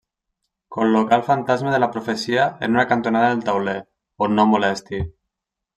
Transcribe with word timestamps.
Col·locar 0.75 1.19
el 1.21 1.25
fantasma 1.27 1.75
de 1.75 1.81
la 1.83 1.91
profecia 1.97 2.49
en 2.69 2.75
una 2.79 2.89
cantonada 2.95 3.31
del 3.35 3.47
tauler, 3.51 3.79
on 4.27 4.39
no 4.41 4.51
molesti. 4.57 5.07